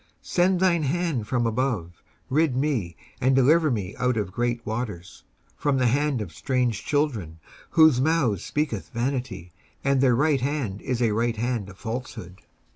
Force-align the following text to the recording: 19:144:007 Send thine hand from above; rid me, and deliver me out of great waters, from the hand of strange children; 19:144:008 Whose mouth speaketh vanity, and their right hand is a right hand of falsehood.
19:144:007 0.01 0.09
Send 0.23 0.59
thine 0.59 0.81
hand 0.81 1.27
from 1.27 1.45
above; 1.45 2.01
rid 2.31 2.55
me, 2.57 2.95
and 3.21 3.35
deliver 3.35 3.69
me 3.69 3.95
out 3.97 4.17
of 4.17 4.31
great 4.31 4.65
waters, 4.65 5.23
from 5.55 5.77
the 5.77 5.85
hand 5.85 6.21
of 6.21 6.33
strange 6.33 6.83
children; 6.83 7.37
19:144:008 7.37 7.39
Whose 7.69 8.01
mouth 8.01 8.41
speaketh 8.41 8.89
vanity, 8.95 9.51
and 9.83 10.01
their 10.01 10.15
right 10.15 10.41
hand 10.41 10.81
is 10.81 11.03
a 11.03 11.11
right 11.11 11.37
hand 11.37 11.69
of 11.69 11.77
falsehood. 11.77 12.41